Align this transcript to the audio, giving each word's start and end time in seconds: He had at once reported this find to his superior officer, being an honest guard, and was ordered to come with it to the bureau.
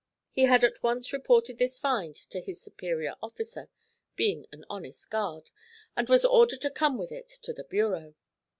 He 0.31 0.45
had 0.45 0.63
at 0.63 0.81
once 0.81 1.13
reported 1.13 1.59
this 1.59 1.77
find 1.77 2.15
to 2.31 2.41
his 2.41 2.59
superior 2.59 3.13
officer, 3.21 3.69
being 4.15 4.47
an 4.51 4.65
honest 4.67 5.07
guard, 5.11 5.51
and 5.95 6.09
was 6.09 6.25
ordered 6.25 6.61
to 6.61 6.71
come 6.71 6.97
with 6.97 7.11
it 7.11 7.27
to 7.43 7.53
the 7.53 7.65
bureau. 7.65 8.15